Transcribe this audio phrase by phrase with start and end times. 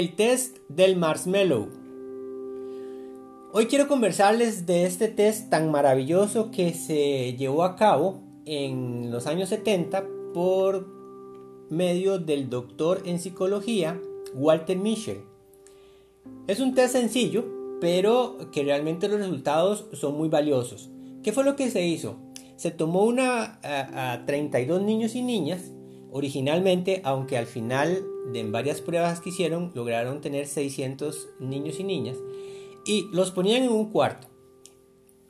[0.00, 1.68] El test del marshmallow.
[3.52, 9.26] Hoy quiero conversarles de este test tan maravilloso que se llevó a cabo en los
[9.26, 10.88] años 70 por
[11.68, 14.00] medio del doctor en psicología
[14.32, 15.20] Walter Mischel.
[16.46, 17.44] Es un test sencillo,
[17.78, 20.88] pero que realmente los resultados son muy valiosos.
[21.22, 22.16] ¿Qué fue lo que se hizo?
[22.56, 25.72] Se tomó una a, 32 niños y niñas
[26.12, 32.16] originalmente, aunque al final de varias pruebas que hicieron lograron tener 600 niños y niñas
[32.84, 34.28] y los ponían en un cuarto.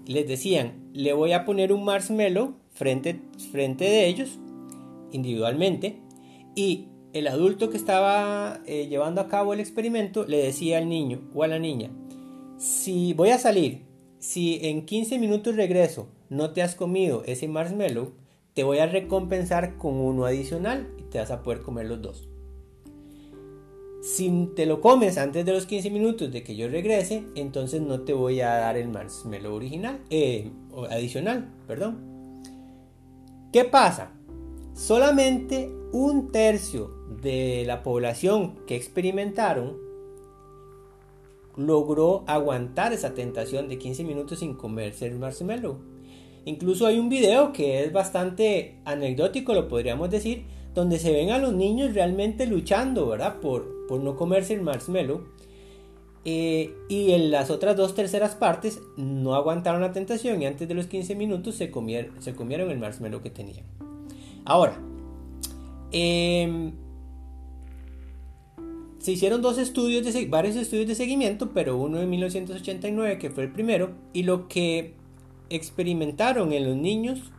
[0.06, 3.20] Les decían, le voy a poner un marshmallow frente,
[3.51, 4.39] frente de ellos
[5.12, 5.98] individualmente
[6.55, 11.20] y el adulto que estaba eh, llevando a cabo el experimento le decía al niño
[11.34, 11.91] o a la niña,
[12.56, 13.83] si voy a salir,
[14.19, 18.12] si en 15 minutos regreso, no te has comido ese marshmallow,
[18.55, 22.29] te voy a recompensar con uno adicional y te vas a poder comer los dos.
[24.03, 28.01] Si te lo comes antes de los 15 minutos de que yo regrese, entonces no
[28.01, 30.51] te voy a dar el marshmallow original, eh,
[30.91, 31.98] adicional, perdón.
[33.53, 34.12] ¿Qué pasa?
[34.75, 36.91] Solamente un tercio
[37.21, 39.77] de la población que experimentaron
[41.56, 45.78] logró aguantar esa tentación de 15 minutos sin comerse el marshmallow.
[46.44, 51.38] Incluso hay un video que es bastante anecdótico, lo podríamos decir, donde se ven a
[51.38, 53.41] los niños realmente luchando, ¿verdad?
[53.41, 55.22] Por, por no comerse el marshmallow.
[56.24, 60.74] Eh, y en las otras dos terceras partes no aguantaron la tentación y antes de
[60.74, 61.72] los 15 minutos se,
[62.19, 63.64] se comieron el marshmallow que tenían.
[64.44, 64.78] Ahora,
[65.92, 66.72] em,
[68.98, 73.44] se hicieron dos estudios, de, varios estudios de seguimiento, pero uno en 1989 que fue
[73.44, 74.94] el primero, y lo que
[75.51, 77.33] experimentaron en los niños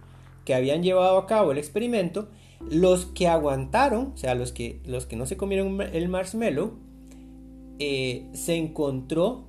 [0.45, 2.27] que habían llevado a cabo el experimento
[2.69, 6.73] los que aguantaron, o sea, los que, los que no se comieron el marshmallow,
[7.79, 9.45] eh, se encontró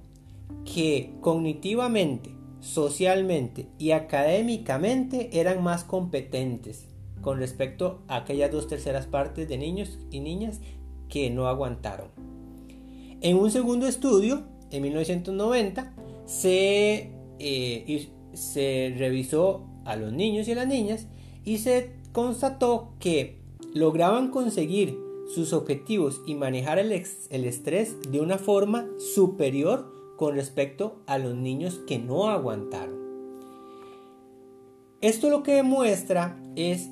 [0.65, 2.31] que cognitivamente,
[2.61, 6.87] socialmente y académicamente eran más competentes
[7.21, 10.61] con respecto a aquellas dos terceras partes de niños y niñas
[11.09, 12.09] que no aguantaron.
[13.21, 20.57] En un segundo estudio, en 1990, se, eh, se revisó a los niños y a
[20.57, 21.07] las niñas
[21.45, 23.39] y se constató que
[23.75, 24.99] lograban conseguir
[25.35, 31.81] sus objetivos y manejar el, estrés de una forma superior con respecto a los niños
[31.87, 33.01] que no aguantaron.
[35.01, 36.89] Esto lo que demuestra es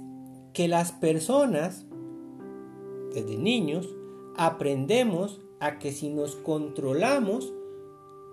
[0.53, 1.87] que las personas,
[3.15, 3.89] desde niños,
[4.37, 7.53] aprendemos a que si nos controlamos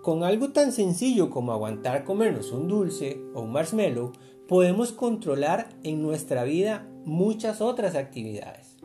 [0.01, 4.13] con algo tan sencillo como aguantar comernos un dulce o un marshmallow,
[4.47, 8.77] podemos controlar en nuestra vida muchas otras actividades.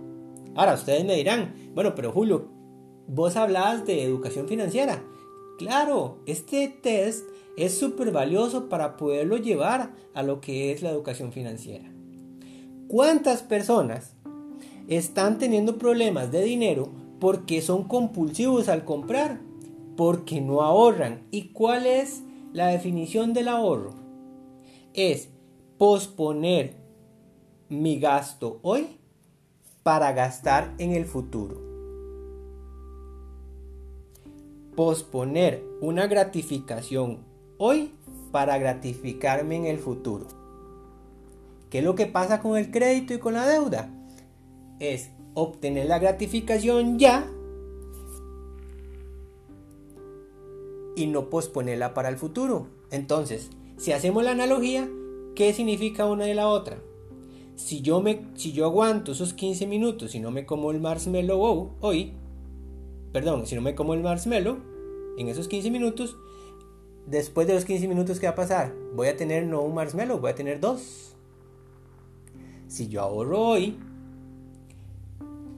[0.54, 2.48] Ahora, ustedes me dirán, bueno, pero Julio,
[3.06, 5.02] vos hablabas de educación financiera.
[5.58, 7.24] Claro, este test
[7.56, 11.92] es súper valioso para poderlo llevar a lo que es la educación financiera.
[12.88, 14.16] ¿Cuántas personas
[14.88, 16.90] están teniendo problemas de dinero
[17.20, 19.40] porque son compulsivos al comprar?
[19.96, 21.26] Porque no ahorran.
[21.30, 22.22] ¿Y cuál es
[22.52, 23.94] la definición del ahorro?
[24.94, 25.28] Es
[25.78, 26.76] posponer
[27.68, 28.98] mi gasto hoy
[29.82, 31.60] para gastar en el futuro.
[34.76, 37.18] Posponer una gratificación
[37.58, 37.92] hoy
[38.30, 40.26] para gratificarme en el futuro.
[41.70, 43.88] ¿Qué es lo que pasa con el crédito y con la deuda?
[44.78, 47.26] Es obtener la gratificación ya
[50.96, 52.68] y no posponerla para el futuro.
[52.90, 54.88] Entonces, si hacemos la analogía,
[55.34, 56.78] ¿Qué significa una de la otra?
[57.56, 61.70] Si yo, me, si yo aguanto esos 15 minutos y no me como el marshmallow
[61.80, 62.12] hoy,
[63.12, 64.58] perdón, si no me como el marshmallow
[65.16, 66.16] en esos 15 minutos,
[67.06, 68.74] después de los 15 minutos, ¿qué va a pasar?
[68.94, 71.14] Voy a tener no un marshmallow, voy a tener dos.
[72.68, 73.78] Si yo ahorro hoy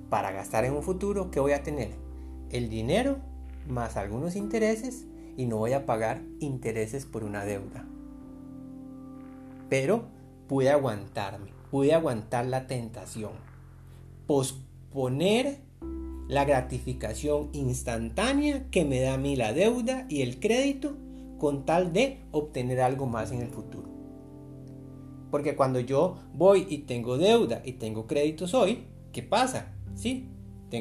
[0.09, 1.91] para gastar en un futuro, ¿qué voy a tener?
[2.51, 3.19] El dinero
[3.67, 7.87] más algunos intereses y no voy a pagar intereses por una deuda
[9.75, 10.05] pero
[10.47, 13.33] pude aguantarme, pude aguantar la tentación,
[14.27, 15.59] posponer
[16.29, 20.97] la gratificación instantánea que me da a mí la deuda y el crédito
[21.39, 23.89] con tal de obtener algo más en el futuro.
[25.31, 29.75] Porque cuando yo voy y tengo deuda y tengo créditos hoy, ¿qué pasa?
[29.97, 30.29] Sí,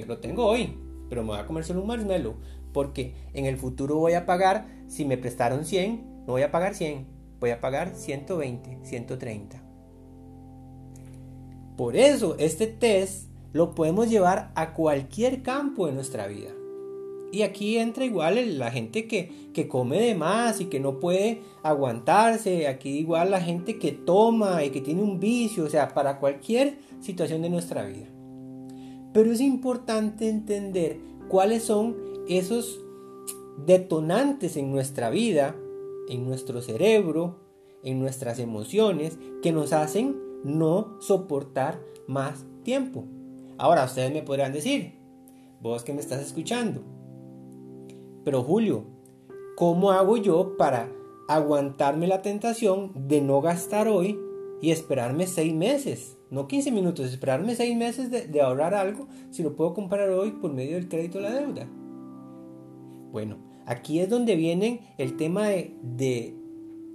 [0.08, 0.78] lo tengo hoy,
[1.10, 2.36] pero me voy a comer solo un marshmallow.
[2.74, 6.76] Porque en el futuro voy a pagar, si me prestaron 100, no voy a pagar
[6.76, 7.06] 100,
[7.40, 9.62] voy a pagar 120, 130.
[11.78, 16.50] Por eso este test lo podemos llevar a cualquier campo de nuestra vida.
[17.32, 21.42] Y aquí entra igual la gente que, que, come de más y que no puede
[21.64, 22.68] aguantarse.
[22.68, 25.64] Aquí igual la gente que toma y que tiene un vicio.
[25.64, 28.06] O sea, para cualquier situación de nuestra vida.
[29.14, 31.96] Pero es importante entender cuáles son
[32.28, 32.80] esos
[33.66, 35.56] detonantes en nuestra vida,
[36.10, 37.38] en nuestro cerebro,
[37.84, 43.06] en nuestras emociones, que nos hacen no soportar más tiempo.
[43.58, 44.94] Ahora ustedes me podrán decir,
[45.62, 46.82] vos que me estás escuchando,
[48.24, 48.84] pero Julio,
[49.56, 50.90] ¿cómo hago yo para
[51.28, 54.20] aguantarme la tentación de no gastar hoy
[54.62, 56.18] y esperarme seis meses?
[56.30, 60.52] No 15 minutos, esperarme seis meses de, ahorrar algo si lo puedo comprar hoy por
[60.52, 61.68] medio del crédito o la deuda.
[63.14, 63.38] Bueno,
[63.68, 66.36] aquí es donde viene el tema de, de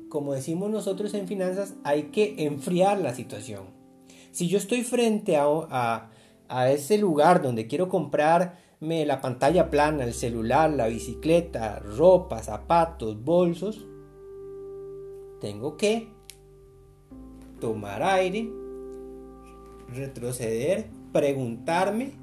[0.09, 3.67] como decimos nosotros en finanzas, hay que enfriar la situación.
[4.33, 6.11] Si yo estoy frente a,
[6.49, 13.23] a, ese lugar donde quiero comprarme la pantalla plana, el celular, la bicicleta, ropa, zapatos,
[13.23, 13.87] bolsos,
[15.41, 16.09] tengo que
[17.61, 18.51] tomar aire,
[19.95, 22.15] retroceder, preguntarme,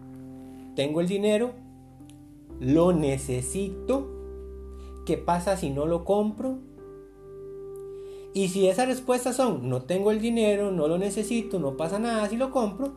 [0.76, 1.65] ¿tengo el dinero?
[2.60, 4.12] ¿Lo necesito?
[5.06, 6.60] ¿Qué pasa si no lo compro?
[8.34, 12.28] Y si esas respuestas son, no tengo el dinero, no lo necesito, no pasa nada
[12.28, 12.94] si lo compro,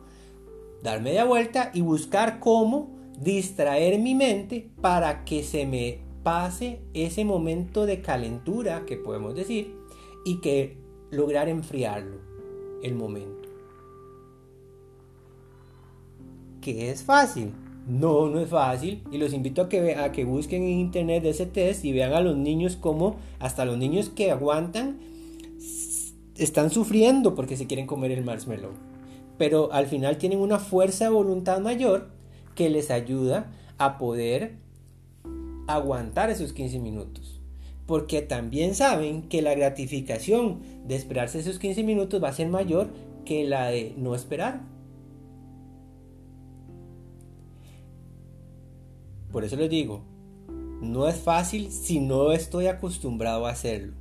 [0.83, 7.25] dar media vuelta y buscar cómo distraer mi mente para que se me pase ese
[7.25, 9.75] momento de calentura que podemos decir
[10.25, 10.77] y que
[11.11, 12.17] lograr enfriarlo
[12.83, 13.47] el momento.
[16.61, 17.53] Que es fácil.
[17.87, 19.03] No, no es fácil.
[19.11, 22.21] Y los invito a que, a que busquen en internet ese test y vean a
[22.21, 24.97] los niños como hasta los niños que aguantan
[26.39, 28.71] están sufriendo porque se quieren comer el marshmallow.
[29.37, 32.09] Pero al final tienen una fuerza de voluntad mayor
[32.55, 34.57] que les ayuda a poder
[35.67, 37.41] aguantar esos 15 minutos.
[37.85, 42.89] Porque también saben que la gratificación de esperarse esos 15 minutos va a ser mayor
[43.25, 44.61] que la de no esperar.
[49.31, 50.03] Por eso les digo,
[50.81, 53.93] no es fácil si no estoy acostumbrado a hacerlo.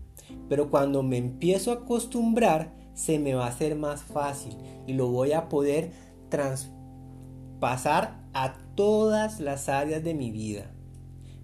[0.48, 5.08] Pero cuando me empiezo a acostumbrar, se me va a hacer más fácil y lo
[5.08, 5.92] voy a poder
[6.28, 10.72] traspasar a todas las áreas de mi vida.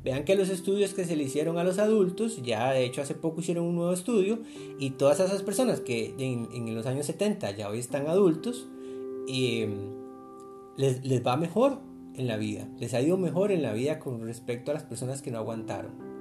[0.02, 3.14] Vean que los estudios que se le hicieron a los adultos, ya de hecho hace
[3.14, 4.40] poco hicieron un nuevo estudio
[4.78, 8.68] y todas esas personas que en, los años 70 ya hoy están adultos,
[9.28, 9.68] eh,
[10.76, 11.78] les, les va mejor
[12.16, 15.22] en la vida, les ha ido mejor en la vida con respecto a las personas
[15.22, 16.14] que no aguantaron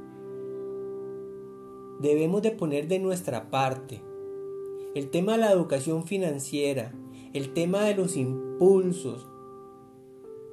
[2.03, 4.01] debemos de poner de nuestra parte.
[4.93, 6.93] El tema de la educación financiera,
[7.33, 9.25] el tema de los impulsos,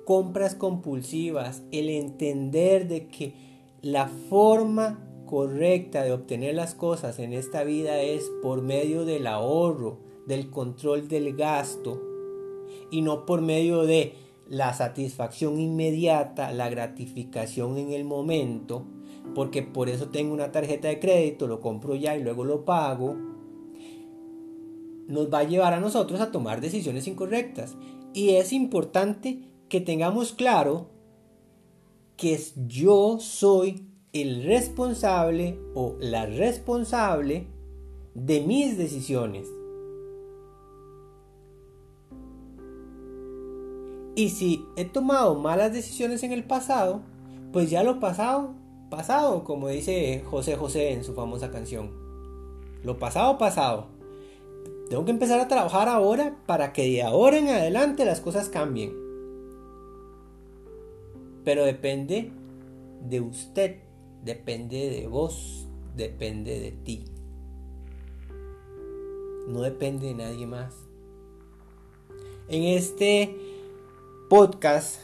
[0.04, 3.34] compras compulsivas, el entender de que
[3.82, 9.98] la forma correcta de obtener las cosas en esta vida es por medio del ahorro,
[10.26, 12.00] del control del gasto
[12.92, 14.14] y no por medio de
[14.50, 18.84] la satisfacción inmediata, la gratificación en el momento,
[19.32, 23.16] porque por eso tengo una tarjeta de crédito, lo compro ya y luego lo pago,
[25.06, 27.76] nos va a llevar a nosotros a tomar decisiones incorrectas.
[28.12, 30.88] Y es importante que tengamos claro
[32.16, 37.46] que yo soy el responsable o la responsable
[38.14, 39.48] de mis decisiones.
[44.14, 47.02] Y si he tomado malas decisiones en el pasado,
[47.52, 48.54] pues ya lo pasado
[48.90, 51.92] pasado, como dice José José en su famosa canción.
[52.82, 53.86] Lo pasado, pasado.
[54.90, 58.92] Tengo que empezar a trabajar ahora para que de ahora en adelante las cosas cambien.
[61.44, 62.32] Pero depende
[63.08, 63.76] de usted,
[64.24, 67.04] depende de vos, depende de ti.
[69.48, 70.74] No depende de nadie más.
[72.48, 73.36] En este
[74.30, 75.00] podcast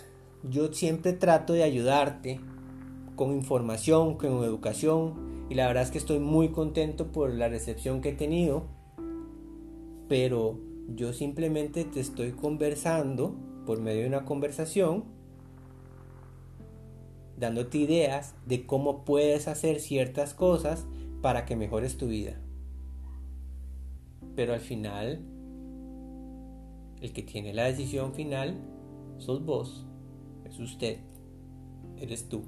[0.49, 2.39] yo siempre trato de ayudarte
[3.17, 8.01] con información, con educación y la verdad es que estoy muy contento por la recepción
[8.01, 8.69] que he tenido,
[10.09, 10.61] pero
[10.95, 13.35] yo simplemente te estoy conversando
[13.67, 15.03] por medio de una conversación,
[17.37, 20.87] dándote ideas de cómo puedes hacer ciertas cosas
[21.21, 22.41] para que mejores tu vida.
[24.37, 25.19] Pero al final,
[27.01, 28.76] el que tiene la decisión final
[29.19, 29.85] sos vos,
[30.45, 30.99] es usted,
[31.99, 32.43] eres tú.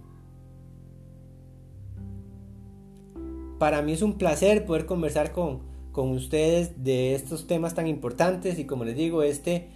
[3.59, 8.67] Para mí es un placer poder conversar con, ustedes de estos temas tan importantes y
[8.67, 9.67] como les digo, este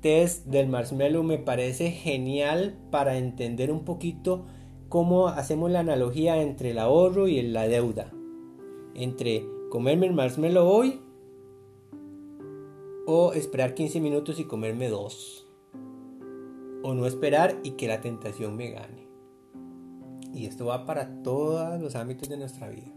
[0.00, 4.46] test del marshmallow me parece genial para entender un poquito
[4.88, 8.10] cómo hacemos la analogía entre el ahorro y la deuda.
[8.96, 11.00] Entre comerme el marshmallow hoy
[13.06, 15.39] o esperar 15 minutos y comerme dos.
[16.82, 19.06] O no esperar y que la tentación me gane.
[20.32, 22.92] Y esto va para todos los ámbitos de nuestra vida.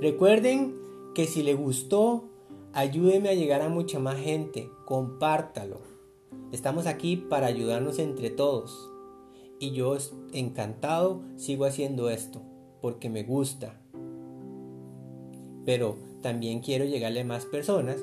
[0.00, 0.74] Recuerden
[1.14, 2.24] que si le gustó,
[2.72, 4.68] ayúdeme a llegar a mucha más gente.
[4.84, 5.80] Compártalo.
[6.52, 8.90] Estamos aquí para ayudarnos entre todos.
[9.58, 9.96] Y yo
[10.32, 12.42] encantado sigo haciendo esto
[12.82, 13.80] porque me gusta.
[15.64, 17.96] Pero también quiero llegarle a más personas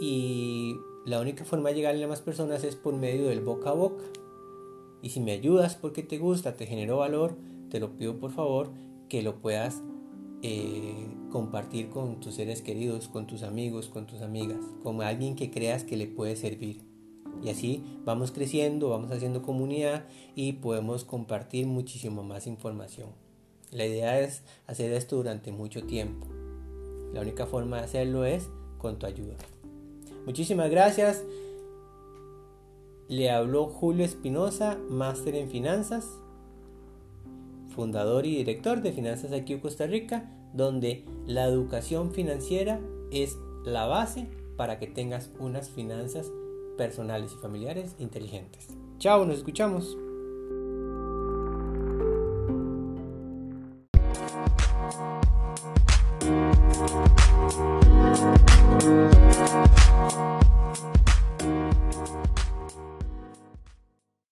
[0.00, 0.74] y
[1.06, 4.02] la única forma de llegarle a más personas es por medio del boca a boca.
[5.02, 7.36] Y si me ayudas porque te gusta, te generó valor,
[7.70, 8.70] te lo pido por favor
[9.08, 9.82] que lo puedas
[10.42, 15.52] eh, compartir con tus seres queridos, con tus amigos, con tus amigas, con alguien que
[15.52, 16.82] creas que le puede servir.
[17.40, 23.10] Y así vamos creciendo, vamos haciendo comunidad y podemos compartir muchísimo más información.
[23.70, 26.26] La idea es hacer esto durante mucho tiempo.
[27.12, 29.36] La única forma de hacerlo es con tu ayuda.
[30.26, 31.24] Muchísimas gracias.
[33.08, 36.10] Le habló Julio Espinosa, máster en finanzas,
[37.74, 42.80] fundador y director de Finanzas aquí en Costa Rica, donde la educación financiera
[43.12, 46.30] es la base para que tengas unas finanzas
[46.76, 48.68] personales y familiares inteligentes.
[48.98, 49.96] Chao, nos escuchamos.